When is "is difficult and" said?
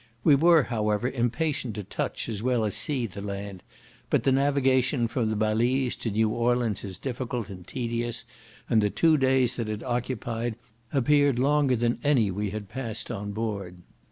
6.83-7.67